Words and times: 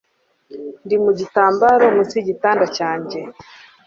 ndi 0.85 0.95
mu 1.03 1.11
gitambaro 1.19 1.83
munsi 1.95 2.13
yigitanda 2.17 2.65
cyanjye 2.77 3.19